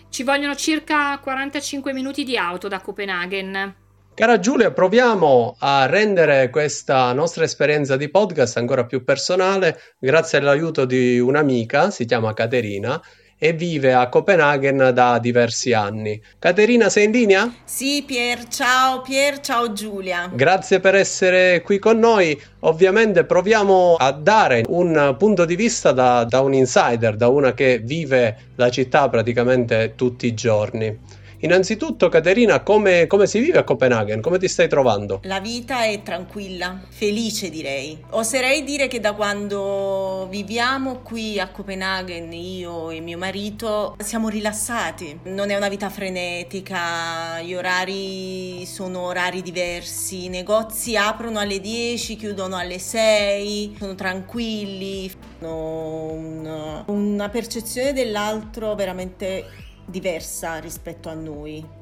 Ci 0.09 0.23
vogliono 0.23 0.55
circa 0.55 1.17
45 1.19 1.93
minuti 1.93 2.23
di 2.23 2.35
auto 2.35 2.67
da 2.67 2.81
Copenaghen. 2.81 3.75
Cara 4.19 4.37
Giulia, 4.37 4.71
proviamo 4.71 5.55
a 5.59 5.85
rendere 5.85 6.49
questa 6.49 7.13
nostra 7.13 7.45
esperienza 7.45 7.95
di 7.95 8.09
podcast 8.09 8.57
ancora 8.57 8.85
più 8.85 9.05
personale 9.05 9.79
grazie 9.97 10.39
all'aiuto 10.39 10.83
di 10.83 11.19
un'amica, 11.19 11.89
si 11.89 12.03
chiama 12.03 12.33
Caterina, 12.33 13.01
e 13.41 13.53
vive 13.53 13.93
a 13.93 14.09
Copenaghen 14.09 14.91
da 14.93 15.17
diversi 15.17 15.71
anni. 15.71 16.21
Caterina, 16.37 16.89
sei 16.89 17.05
in 17.05 17.11
linea? 17.11 17.53
Sì, 17.63 18.03
Pier, 18.05 18.47
ciao 18.49 19.01
Pier, 19.01 19.39
ciao 19.39 19.71
Giulia. 19.71 20.29
Grazie 20.33 20.81
per 20.81 20.95
essere 20.95 21.61
qui 21.61 21.79
con 21.79 21.97
noi. 21.97 22.39
Ovviamente 22.59 23.23
proviamo 23.23 23.95
a 23.97 24.11
dare 24.11 24.65
un 24.67 25.15
punto 25.17 25.45
di 25.45 25.55
vista 25.55 25.93
da, 25.93 26.25
da 26.25 26.41
un 26.41 26.53
insider, 26.53 27.15
da 27.15 27.29
una 27.29 27.53
che 27.53 27.79
vive 27.79 28.37
la 28.55 28.69
città 28.69 29.07
praticamente 29.07 29.93
tutti 29.95 30.27
i 30.27 30.33
giorni. 30.33 31.17
Innanzitutto, 31.41 32.09
Caterina, 32.09 32.63
come, 32.63 33.07
come, 33.07 33.25
si 33.25 33.39
vive 33.39 33.59
a 33.59 33.63
Copenaghen? 33.63 34.19
Come 34.19 34.37
ti 34.39 34.49
stai 34.49 34.67
trovando? 34.67 35.21
La 35.23 35.39
vita 35.39 35.85
è 35.85 36.01
tranquilla, 36.03 36.81
felice 36.89 37.49
direi. 37.49 37.97
Oserei 38.09 38.65
dire 38.65 38.89
che 38.89 38.99
da 38.99 39.13
quando 39.13 40.27
viviamo 40.29 40.99
qui 40.99 41.39
a 41.39 41.47
Copenaghen, 41.47 42.33
io 42.33 42.89
e 42.89 42.99
mio 42.99 43.17
marito, 43.17 43.95
siamo 43.99 44.27
rilassati. 44.27 45.19
Non 45.23 45.49
è 45.49 45.55
una 45.55 45.69
vita 45.69 45.89
frenetica, 45.89 47.39
gli 47.39 47.53
orari 47.53 48.65
sono 48.65 48.99
orari 49.05 49.41
diversi, 49.41 50.25
i 50.25 50.29
negozi 50.29 50.97
aprono 50.97 51.39
alle 51.39 51.61
10, 51.61 52.17
chiudono 52.17 52.57
alle 52.57 52.79
6, 52.79 53.77
sono 53.79 53.95
tranquilli, 53.95 55.09
hanno 55.39 56.83
una, 56.87 57.29
percezione 57.29 57.93
dell'altro 57.93 58.75
veramente 58.75 59.67
diversa 59.89 60.57
rispetto 60.59 61.09
a 61.09 61.13
noi. 61.13 61.77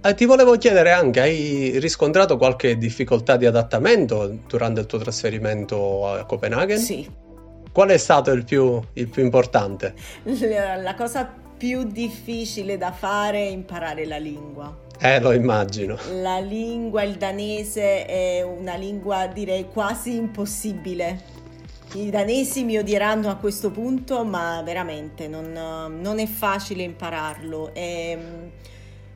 Eh, 0.00 0.14
ti 0.14 0.24
volevo 0.26 0.56
chiedere 0.56 0.92
anche, 0.92 1.20
hai 1.20 1.78
riscontrato 1.80 2.36
qualche 2.36 2.78
difficoltà 2.78 3.36
di 3.36 3.46
adattamento 3.46 4.38
durante 4.46 4.80
il 4.80 4.86
tuo 4.86 4.98
trasferimento 4.98 6.08
a 6.08 6.24
Copenaghen? 6.24 6.78
Sì. 6.78 7.10
Qual 7.72 7.88
è 7.88 7.96
stato 7.96 8.30
il 8.30 8.44
più, 8.44 8.80
il 8.92 9.08
più 9.08 9.22
importante? 9.22 9.94
La, 10.22 10.76
la 10.76 10.94
cosa 10.94 11.46
più 11.58 11.82
difficile 11.82 12.78
da 12.78 12.92
fare 12.92 13.38
è 13.38 13.50
imparare 13.50 14.06
la 14.06 14.18
lingua. 14.18 14.86
Eh, 15.00 15.20
lo 15.20 15.32
immagino. 15.32 15.96
La 16.20 16.38
lingua, 16.38 17.02
il 17.02 17.16
danese, 17.16 18.06
è 18.06 18.42
una 18.42 18.74
lingua 18.74 19.26
direi 19.26 19.68
quasi 19.68 20.16
impossibile 20.16 21.36
i 21.94 22.10
danesi 22.10 22.64
mi 22.64 22.76
odieranno 22.76 23.30
a 23.30 23.36
questo 23.36 23.70
punto, 23.70 24.24
ma 24.24 24.60
veramente 24.62 25.26
non, 25.26 25.52
non 26.00 26.18
è 26.18 26.26
facile 26.26 26.82
impararlo. 26.82 27.72
È, 27.72 28.18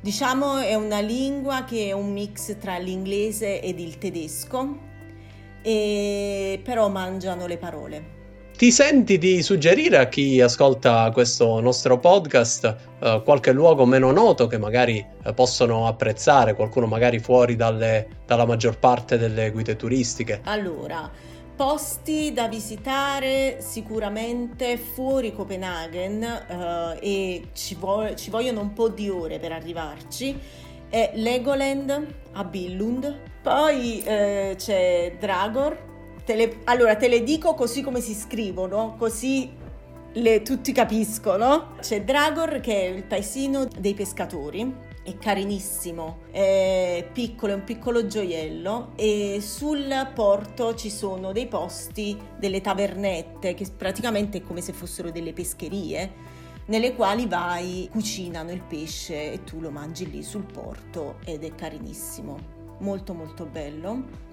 diciamo 0.01 0.59
è 0.59 0.75
una 0.75 1.01
lingua 1.01 1.65
che 1.65 1.89
è 1.89 1.93
un 1.93 2.13
mix 2.13 2.57
tra 2.59 2.79
l'inglese 2.79 3.61
ed 3.61 3.79
il 3.79 3.99
tedesco, 3.99 4.79
e, 5.63 6.61
però 6.65 6.89
mangiano 6.89 7.47
le 7.47 7.59
parole. 7.59 8.21
Ti 8.57 8.71
senti 8.71 9.19
di 9.19 9.43
suggerire 9.43 9.99
a 9.99 10.09
chi 10.09 10.41
ascolta 10.41 11.11
questo 11.13 11.59
nostro 11.61 11.99
podcast 11.99 12.77
uh, 13.01 13.23
qualche 13.23 13.51
luogo 13.51 13.85
meno 13.87 14.13
noto 14.13 14.47
che 14.47 14.57
magari 14.57 15.05
uh, 15.25 15.35
possono 15.35 15.89
apprezzare, 15.89 16.55
qualcuno 16.55 16.87
magari 16.87 17.19
fuori 17.19 17.57
dalle, 17.57 18.07
dalla 18.25 18.47
maggior 18.47 18.79
parte 18.79 19.19
delle 19.19 19.51
guide 19.51 19.75
turistiche? 19.75 20.43
Allora, 20.45 21.11
Posti 21.55 22.33
da 22.33 22.49
visitare 22.49 23.59
sicuramente 23.61 24.79
fuori 24.79 25.35
Copenaghen 25.35 26.23
eh, 26.23 26.99
e 27.01 27.49
ci, 27.53 27.75
vo- 27.75 28.15
ci, 28.15 28.31
vogliono 28.31 28.61
un 28.61 28.73
po' 28.73 28.89
di 28.89 29.09
ore 29.09 29.39
per 29.39 29.53
arrivarci. 29.53 30.39
È 30.89 31.13
Legoland 31.15 32.15
a 32.33 32.45
Billund, 32.45 33.19
poi 33.43 34.03
eh, 34.03 34.55
c'è 34.57 35.17
Dragor. 35.19 35.91
Te 36.25 36.35
le- 36.35 36.59
allora 36.65 36.97
te 36.97 37.09
le 37.09 37.23
dico 37.23 37.55
così 37.55 37.83
come 37.83 38.01
si 38.01 38.15
scrivono, 38.15 38.97
così 38.99 39.51
le, 40.15 40.43
tutti 40.43 40.73
capiscono. 40.73 41.75
C'è 41.81 42.03
Dragor 42.03 42.61
che 42.61 42.81
è 42.81 42.85
il 42.87 43.05
paesino 43.05 43.67
dei 43.79 43.95
pescatori 43.95 44.92
è 45.03 45.19
carinissimo, 45.19 46.19
è 46.31 47.09
piccolo, 47.13 47.53
è 47.53 47.57
un 47.57 47.65
piccolo 47.65 48.07
gioiello 48.07 48.93
e 48.95 49.39
sul 49.41 50.11
porto 50.15 50.75
ci 50.75 50.91
sono 50.91 51.33
dei 51.33 51.49
posti, 51.49 52.17
delle 52.39 52.61
tavernette 52.61 53.55
che 53.55 53.67
praticamente 53.77 54.39
è 54.39 54.43
come 54.43 54.61
se 54.61 54.73
fossero 54.73 55.11
delle 55.11 55.33
pescherie 55.33 56.41
nelle 56.67 56.95
quali 56.95 57.27
vai, 57.27 57.89
cucinano 57.91 58.53
il 58.53 58.63
pesce 58.63 59.33
e 59.33 59.43
tu 59.45 59.61
lo 59.61 59.71
mangi 59.71 60.09
lì 60.09 60.23
sul 60.23 60.45
porto 60.45 61.19
ed 61.25 61.43
è 61.43 61.55
carinissimo, 61.55 62.39
molto 62.79 63.15
molto 63.15 63.47
bello. 63.47 64.31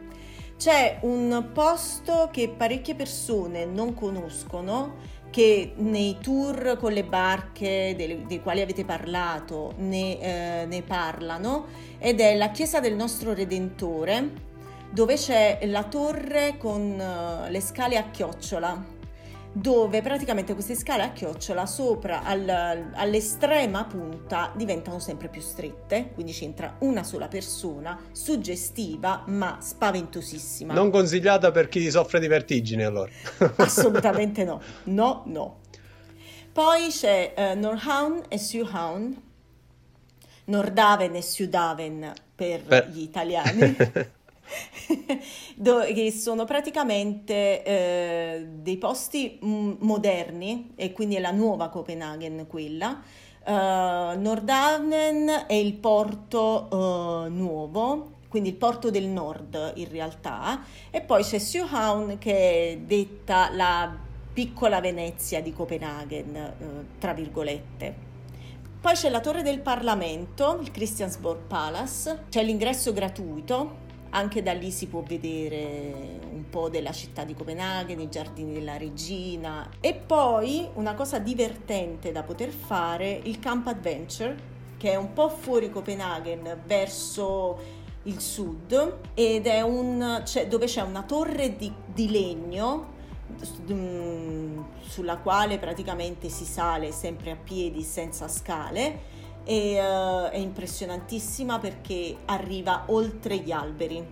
C'è 0.56 1.00
un 1.02 1.50
posto 1.54 2.30
che 2.32 2.50
parecchie 2.50 2.94
persone 2.94 3.66
non 3.66 3.94
conoscono 3.94 4.98
che 5.30 5.74
nei 5.76 6.18
tour 6.22 6.78
con 6.80 6.92
le 6.92 7.04
barche 7.04 7.94
dei, 7.96 8.26
dei 8.26 8.42
quali 8.42 8.62
avete 8.62 8.86
parlato 8.86 9.74
ne, 9.78 10.20
eh, 10.20 10.66
ne 10.66 10.82
parlano 10.82 11.68
ed 12.00 12.20
è 12.20 12.36
la 12.36 12.50
chiesa 12.50 12.80
del 12.80 12.96
nostro 12.96 13.34
Redentore 13.34 14.48
dove 14.92 15.16
c'è 15.16 15.60
la 15.64 15.84
torre 15.84 16.56
con 16.58 16.82
uh, 16.82 17.50
le 17.50 17.62
scale 17.62 17.98
a 17.98 18.10
chiocciola 18.10 18.98
dove 19.52 20.02
praticamente 20.02 20.54
queste 20.54 20.76
scale 20.76 21.04
a 21.04 21.12
chiocciola 21.12 21.66
sopra 21.66 22.24
al, 22.24 22.92
all'estrema 22.94 23.84
punta 23.86 24.52
diventano 24.56 25.00
sempre 25.00 25.28
più 25.28 25.42
strette, 25.42 26.12
quindi 26.14 26.32
c'entra 26.32 26.76
una 26.80 27.04
sola 27.04 27.28
persona, 27.28 28.00
suggestiva 28.12 29.24
ma 29.28 29.58
spaventosissima. 29.60 30.74
Non 30.74 30.92
consigliata 30.92 31.52
per 31.52 31.68
chi 31.68 31.90
soffre 31.90 32.20
di 32.20 32.28
vertigini 32.28 32.84
allora. 32.84 33.12
Assolutamente 33.58 34.44
no, 34.44 34.62
no, 34.86 35.24
no. 35.26 35.58
Poi 36.52 36.90
c'è 36.90 37.34
uh, 37.36 37.60
Norhaun 37.60 38.24
e 38.28 38.38
Suhaun, 38.38 39.22
Nordhaven 40.46 41.16
e 41.16 41.22
Sudaven 41.22 42.14
per 42.36 42.64
Beh. 42.64 42.88
gli 42.92 43.02
italiani. 43.02 43.76
che 45.94 46.12
sono 46.12 46.46
praticamente 46.46 47.64
eh, 47.64 48.48
dei 48.50 48.78
posti 48.78 49.38
m- 49.42 49.76
moderni 49.80 50.72
e 50.76 50.92
quindi 50.92 51.16
è 51.16 51.20
la 51.20 51.32
nuova 51.32 51.70
Copenaghen 51.70 52.48
quella. 52.48 53.02
Uh, 53.46 54.20
Nordhavnen 54.20 55.46
è 55.48 55.54
il 55.54 55.74
porto 55.74 56.68
uh, 56.70 57.32
nuovo, 57.32 58.18
quindi 58.28 58.50
il 58.50 58.56
porto 58.56 58.92
del 58.92 59.08
nord 59.08 59.74
in 59.76 59.90
realtà, 59.90 60.64
e 60.92 61.02
poi 61.02 61.24
c'è 61.24 61.40
Sjöhavn 61.40 62.18
che 62.20 62.74
è 62.74 62.78
detta 62.78 63.50
la 63.52 63.96
piccola 64.32 64.82
Venezia 64.82 65.42
di 65.42 65.52
Copenaghen, 65.52 66.54
uh, 66.60 67.00
tra 67.00 67.14
virgolette. 67.14 68.08
Poi 68.80 68.94
c'è 68.94 69.10
la 69.10 69.20
torre 69.20 69.42
del 69.42 69.62
Parlamento, 69.62 70.60
il 70.62 70.70
Christiansborg 70.72 71.40
Palace, 71.48 72.26
c'è 72.30 72.44
l'ingresso 72.44 72.94
gratuito 72.94 73.88
anche 74.12 74.42
da 74.42 74.54
lì 74.54 74.72
si 74.72 74.88
può 74.88 75.02
vedere 75.02 76.20
un 76.32 76.50
po' 76.50 76.70
della 76.70 76.92
città 76.92 77.24
di 77.24 77.34
Copenaghen, 77.34 78.00
i 78.00 78.10
giardini 78.10 78.54
della 78.54 78.78
regina. 78.78 79.70
E 79.80 79.94
poi 79.94 80.68
una 80.74 80.94
cosa 80.94 81.20
divertente 81.20 82.12
da 82.12 82.24
poter 82.24 82.50
fare, 82.50 83.20
il 83.24 83.40
Camp 83.40 83.68
Adventure, 83.68 84.58
che 84.78 84.92
è 84.92 84.96
un 84.96 85.14
po' 85.14 85.30
fuori 85.30 85.70
Copenaghen 85.70 86.62
verso 86.66 87.78
il 88.04 88.20
sud 88.20 88.98
ed 89.14 89.46
è 89.46 89.62
un 89.62 90.24
cioè, 90.26 90.48
dove 90.48 90.66
c'è 90.66 90.82
una 90.82 91.04
torre 91.04 91.58
di, 91.58 91.72
di 91.86 92.10
legno 92.10 92.94
mm, 93.72 94.60
sulla 94.80 95.18
quale 95.18 95.60
praticamente 95.60 96.30
si 96.30 96.46
sale 96.46 96.94
sempre 96.94 97.32
a 97.32 97.36
piedi 97.36 97.84
senza 97.84 98.30
scale 98.30 99.19
e 99.44 99.80
uh, 99.80 100.30
è 100.30 100.38
impressionantissima 100.38 101.60
perché 101.60 102.18
arriva 102.26 102.84
oltre 102.88 103.38
gli 103.38 103.52
alberi. 103.52 104.06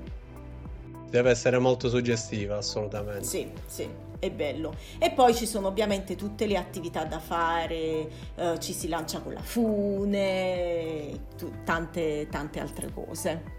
Deve 1.10 1.30
essere 1.30 1.58
molto 1.58 1.90
suggestiva, 1.90 2.58
assolutamente. 2.58 3.24
Sì, 3.24 3.50
sì, 3.66 3.88
è 4.20 4.30
bello. 4.30 4.76
E 5.00 5.12
poi 5.12 5.34
ci 5.34 5.46
sono 5.46 5.68
ovviamente 5.68 6.16
tutte 6.16 6.46
le 6.48 6.58
attività 6.58 7.06
da 7.06 7.20
fare, 7.20 8.10
uh, 8.36 8.58
ci 8.58 8.74
si 8.74 8.88
lancia 8.88 9.22
con 9.22 9.34
la 9.34 9.42
fune, 9.42 11.28
tu, 11.38 11.52
tante, 11.64 12.28
tante 12.30 12.60
altre 12.60 12.92
cose. 12.94 13.56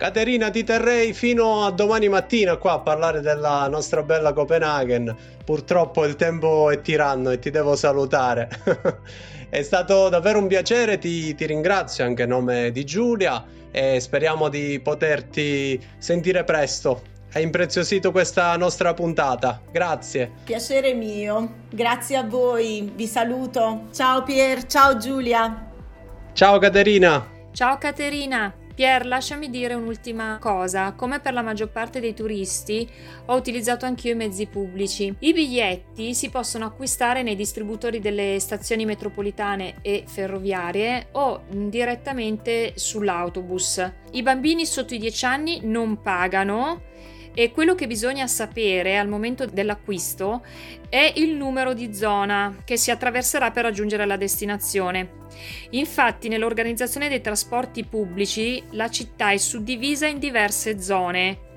Caterina, 0.00 0.48
ti 0.48 0.64
terrei 0.64 1.12
fino 1.12 1.62
a 1.62 1.70
domani 1.70 2.08
mattina 2.08 2.56
qua 2.56 2.72
a 2.72 2.78
parlare 2.78 3.20
della 3.20 3.68
nostra 3.68 4.02
bella 4.02 4.32
Copenaghen. 4.32 5.14
Purtroppo 5.44 6.06
il 6.06 6.16
tempo 6.16 6.70
è 6.70 6.80
tiranno 6.80 7.28
e 7.28 7.38
ti 7.38 7.50
devo 7.50 7.76
salutare. 7.76 8.48
È 9.50 9.62
stato 9.62 10.08
davvero 10.08 10.38
un 10.38 10.46
piacere, 10.46 10.98
ti, 10.98 11.34
ti 11.34 11.44
ringrazio 11.44 12.04
anche 12.04 12.22
a 12.22 12.26
nome 12.26 12.70
di 12.70 12.84
Giulia 12.84 13.44
e 13.72 13.98
speriamo 13.98 14.48
di 14.48 14.80
poterti 14.80 15.78
sentire 15.98 16.44
presto. 16.44 17.02
Hai 17.32 17.42
impreziosito 17.42 18.12
questa 18.12 18.56
nostra 18.56 18.94
puntata. 18.94 19.60
Grazie. 19.72 20.30
Piacere 20.44 20.94
mio. 20.94 21.66
Grazie 21.68 22.16
a 22.16 22.24
voi. 22.24 22.92
Vi 22.94 23.06
saluto. 23.08 23.88
Ciao 23.92 24.22
Pier, 24.22 24.66
ciao 24.66 24.96
Giulia. 24.96 25.68
Ciao 26.32 26.58
Caterina. 26.58 27.28
Ciao 27.52 27.76
Caterina. 27.76 28.59
Pier, 28.80 29.04
lasciami 29.04 29.50
dire 29.50 29.74
un'ultima 29.74 30.38
cosa. 30.40 30.94
Come 30.94 31.20
per 31.20 31.34
la 31.34 31.42
maggior 31.42 31.68
parte 31.68 32.00
dei 32.00 32.14
turisti, 32.14 32.88
ho 33.26 33.34
utilizzato 33.36 33.84
anch'io 33.84 34.12
i 34.12 34.16
mezzi 34.16 34.46
pubblici. 34.46 35.14
I 35.18 35.34
biglietti 35.34 36.14
si 36.14 36.30
possono 36.30 36.64
acquistare 36.64 37.22
nei 37.22 37.36
distributori 37.36 38.00
delle 38.00 38.40
stazioni 38.40 38.86
metropolitane 38.86 39.82
e 39.82 40.04
ferroviarie 40.06 41.08
o 41.12 41.42
direttamente 41.50 42.72
sull'autobus. 42.74 43.92
I 44.12 44.22
bambini 44.22 44.64
sotto 44.64 44.94
i 44.94 44.98
10 44.98 45.24
anni 45.26 45.60
non 45.64 46.00
pagano 46.00 46.80
e 47.34 47.52
quello 47.52 47.74
che 47.74 47.86
bisogna 47.86 48.26
sapere 48.26 48.98
al 48.98 49.08
momento 49.08 49.46
dell'acquisto 49.46 50.42
è 50.88 51.12
il 51.16 51.36
numero 51.36 51.72
di 51.72 51.94
zona 51.94 52.56
che 52.64 52.76
si 52.76 52.90
attraverserà 52.90 53.50
per 53.50 53.64
raggiungere 53.64 54.04
la 54.06 54.16
destinazione. 54.16 55.18
Infatti 55.70 56.28
nell'organizzazione 56.28 57.08
dei 57.08 57.20
trasporti 57.20 57.84
pubblici 57.84 58.62
la 58.70 58.90
città 58.90 59.30
è 59.30 59.36
suddivisa 59.36 60.06
in 60.06 60.18
diverse 60.18 60.80
zone. 60.80 61.48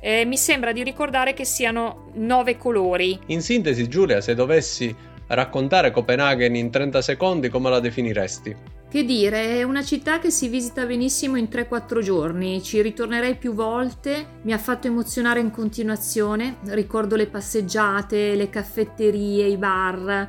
Eh, 0.00 0.24
mi 0.24 0.36
sembra 0.36 0.72
di 0.72 0.82
ricordare 0.82 1.32
che 1.32 1.44
siano 1.44 2.10
nove 2.14 2.56
colori. 2.56 3.18
In 3.26 3.40
sintesi, 3.40 3.88
Giulia, 3.88 4.20
se 4.20 4.34
dovessi 4.34 4.94
raccontare 5.28 5.90
Copenaghen 5.90 6.54
in 6.56 6.70
30 6.70 7.00
secondi, 7.00 7.48
come 7.48 7.70
la 7.70 7.80
definiresti? 7.80 8.80
Che 8.92 9.04
dire, 9.04 9.56
è 9.56 9.62
una 9.62 9.82
città 9.82 10.18
che 10.18 10.28
si 10.30 10.48
visita 10.48 10.84
benissimo 10.84 11.36
in 11.36 11.48
3-4 11.50 12.02
giorni, 12.02 12.62
ci 12.62 12.82
ritornerei 12.82 13.36
più 13.36 13.54
volte, 13.54 14.40
mi 14.42 14.52
ha 14.52 14.58
fatto 14.58 14.86
emozionare 14.86 15.40
in 15.40 15.50
continuazione, 15.50 16.58
ricordo 16.64 17.16
le 17.16 17.26
passeggiate, 17.26 18.34
le 18.34 18.50
caffetterie, 18.50 19.46
i 19.46 19.56
bar, 19.56 20.28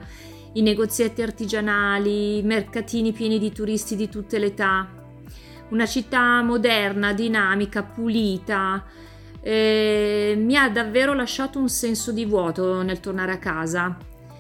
i 0.54 0.62
negozietti 0.62 1.22
artigianali, 1.22 2.38
i 2.38 2.44
mercatini 2.44 3.12
pieni 3.12 3.38
di 3.38 3.52
turisti 3.52 3.98
di 3.98 4.08
tutte 4.08 4.40
le 4.40 4.46
età. 4.46 4.88
Una 5.72 5.86
città 5.86 6.42
moderna, 6.42 7.12
dinamica, 7.12 7.84
pulita, 7.84 8.82
eh, 9.42 10.36
mi 10.38 10.56
ha 10.56 10.70
davvero 10.70 11.14
lasciato 11.14 11.60
un 11.60 11.68
senso 11.68 12.14
di 12.14 12.24
vuoto 12.24 12.82
nel 12.82 13.02
tornare 13.02 13.34
a 13.34 13.40
casa 13.40 13.98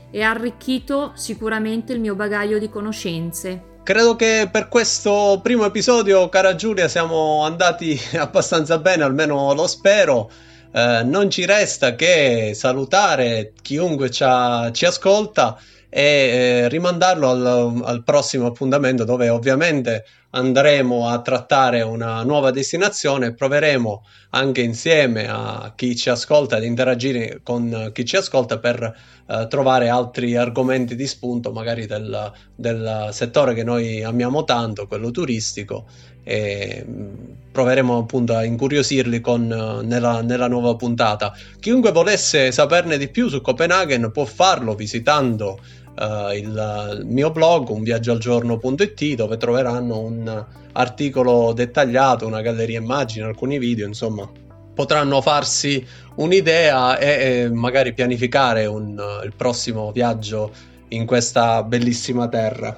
e 0.10 0.22
ha 0.22 0.30
arricchito 0.30 1.12
sicuramente 1.16 1.92
il 1.92 2.00
mio 2.00 2.16
bagaglio 2.16 2.58
di 2.58 2.70
conoscenze. 2.70 3.72
Credo 3.84 4.16
che 4.16 4.48
per 4.50 4.70
questo 4.70 5.42
primo 5.44 5.66
episodio, 5.66 6.30
cara 6.30 6.56
Giulia, 6.56 6.88
siamo 6.88 7.44
andati 7.44 8.00
abbastanza 8.16 8.78
bene, 8.78 9.04
almeno 9.04 9.54
lo 9.54 9.68
spero. 9.68 10.32
Eh, 10.72 11.02
non 11.04 11.30
ci 11.30 11.46
resta 11.46 11.94
che 11.94 12.54
salutare 12.56 13.52
chiunque 13.62 14.10
ci, 14.10 14.24
ci 14.72 14.86
ascolta 14.86 15.58
e 15.90 16.02
eh, 16.02 16.70
rimandarlo 16.70 17.30
al, 17.30 17.82
al, 17.84 18.04
prossimo 18.06 18.48
appuntamento 18.48 19.04
dove 19.04 19.28
ovviamente 19.28 20.06
andremo 20.36 21.08
a 21.08 21.22
trattare 21.22 21.82
una 21.82 22.24
nuova 22.24 22.52
destinazione 22.52 23.34
proveremo 23.34 24.04
anche 24.32 24.62
insieme 24.62 25.28
a 25.28 25.74
chi 25.76 25.96
ci 25.96 26.10
ascolta 26.10 26.56
ad 26.56 26.64
interagire 26.64 27.42
con 27.44 27.92
chi 27.94 28.04
ci 28.04 28.16
ascolta 28.16 28.58
per 28.58 28.82
eh, 29.26 29.48
trovare 29.48 29.90
altri 29.90 30.36
argomenti 30.36 30.96
di 30.96 31.06
spunto 31.06 31.52
magari 31.52 31.86
del, 31.86 32.32
del, 32.56 33.10
settore 33.12 33.54
che 33.54 33.64
noi 33.64 34.04
amiamo 34.04 34.44
tanto, 34.44 34.88
quello 34.88 35.12
turistico 35.12 35.86
e 36.24 36.84
mm, 36.86 37.14
proveremo 37.52 37.98
appunto 38.00 38.36
a 38.36 38.44
incuriosirli 38.44 39.22
con, 39.22 39.46
nella, 39.84 40.22
nella 40.22 40.48
nuova 40.48 40.76
puntata. 40.76 41.32
Chiunque 41.60 41.92
volesse 41.92 42.52
saperne 42.52 42.98
di 42.98 43.10
più 43.10 43.28
su 43.28 43.40
Copenaghen 43.42 44.12
può 44.12 44.26
farlo 44.26 44.74
visitando 44.74 45.60
uh, 45.96 46.32
il, 46.34 46.98
il, 47.00 47.06
mio 47.06 47.32
blog 47.32 47.70
unviaggioalgiorno.it 47.70 49.16
dove 49.16 49.38
troveranno 49.38 50.00
un 50.00 50.46
articolo 50.74 51.54
dettagliato, 51.54 52.26
una 52.26 52.42
galleria 52.42 52.80
immagini, 52.80 53.26
alcuni 53.26 53.58
video, 53.60 53.88
insomma 53.88 54.30
potranno 54.74 55.22
farsi 55.22 55.86
un'idea 56.16 56.98
e, 56.98 57.44
e 57.44 57.50
magari 57.50 57.94
pianificare 57.94 58.66
un, 58.66 59.02
il 59.24 59.34
prossimo 59.36 59.92
viaggio 59.92 60.52
in 60.90 61.06
questa 61.06 61.64
bellissima 61.64 62.28
terra. 62.28 62.76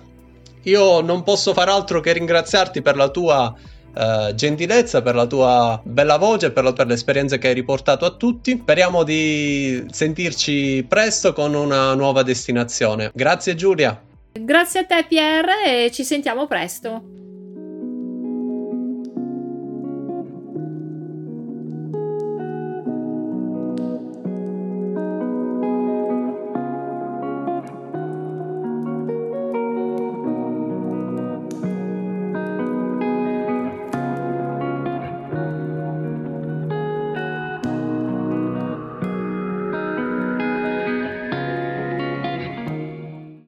Io 0.64 1.02
non 1.02 1.24
posso 1.24 1.54
far 1.54 1.70
altro 1.70 2.00
che 2.02 2.12
ringraziarti 2.14 2.82
per 2.82 2.96
la 2.96 3.10
tua 3.10 3.56
uh, 3.96 4.34
gentilezza, 4.34 5.02
per 5.02 5.16
la 5.16 5.26
tua 5.26 5.82
bella 5.84 6.18
voce, 6.18 6.52
per, 6.52 6.74
per 6.74 6.88
l'esperienza 6.88 7.38
che 7.38 7.50
hai 7.50 7.54
riportato 7.54 8.06
a 8.06 8.12
tutti. 8.12 8.60
Speriamo 8.62 9.04
di 9.04 9.86
sentirci 9.90 10.86
presto 10.88 11.34
con 11.34 11.54
una 11.54 11.94
nuova 11.94 12.24
destinazione. 12.24 13.12
Grazie 13.14 13.56
Giulia. 13.56 14.02
Grazie 14.32 14.82
a 14.82 14.86
te 14.86 15.06
Pierre 15.08 15.86
e 15.86 15.92
ci 15.92 16.04
sentiamo 16.04 16.46
presto. 16.46 17.25